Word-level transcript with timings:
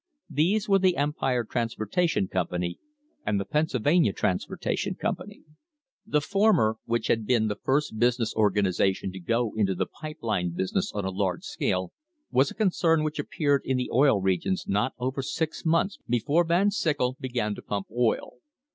These 0.31 0.67
were 0.67 0.79
the 0.79 0.97
Empire 0.97 1.43
Transportation 1.43 2.27
Company 2.27 2.79
and 3.23 3.39
the 3.39 3.45
Pennsylvania 3.45 4.13
Transportation 4.13 4.95
Company. 4.95 5.43
The 6.07 6.21
former, 6.21 6.77
which 6.85 7.05
had 7.05 7.27
been 7.27 7.47
the 7.49 7.55
first 7.63 7.99
business 7.99 8.33
organisation 8.33 9.11
to 9.11 9.19
go 9.19 9.53
into 9.55 9.75
the 9.75 9.85
pipe 9.85 10.17
line 10.23 10.53
business 10.55 10.91
on 10.91 11.05
a 11.05 11.11
large 11.11 11.43
scale, 11.43 11.93
was 12.31 12.49
a 12.49 12.55
concern 12.55 13.03
which 13.03 13.17
had 13.17 13.27
appeared 13.27 13.61
in 13.63 13.77
the 13.77 13.91
Oil 13.93 14.19
Regions 14.19 14.65
not 14.67 14.93
over 14.97 15.21
six 15.21 15.65
months 15.67 15.99
before 16.07 16.45
Van 16.45 16.71
Syckel 16.71 17.15
began 17.21 17.53
to 17.53 17.61
pump 17.61 17.85
oil. 17.95 18.37